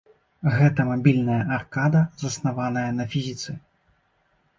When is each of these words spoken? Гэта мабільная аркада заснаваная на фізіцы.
Гэта 0.53 0.85
мабільная 0.91 1.37
аркада 1.57 2.01
заснаваная 2.21 2.87
на 3.01 3.05
фізіцы. 3.13 3.51